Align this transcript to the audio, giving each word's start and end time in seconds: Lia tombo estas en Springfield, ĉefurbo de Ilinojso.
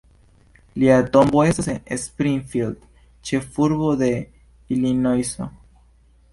Lia 0.83 0.95
tombo 1.15 1.43
estas 1.49 1.67
en 1.73 1.83
Springfield, 2.05 2.89
ĉefurbo 3.31 3.93
de 4.03 4.11
Ilinojso. 4.77 5.53